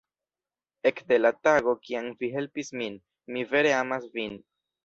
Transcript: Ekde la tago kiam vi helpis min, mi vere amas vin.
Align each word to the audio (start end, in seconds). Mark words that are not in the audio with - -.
Ekde 0.89 1.19
la 1.19 1.31
tago 1.49 1.75
kiam 1.85 2.09
vi 2.23 2.31
helpis 2.39 2.75
min, 2.81 2.99
mi 3.37 3.47
vere 3.55 3.79
amas 3.85 4.13
vin. 4.19 4.39